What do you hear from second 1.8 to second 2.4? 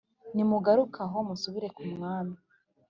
mwami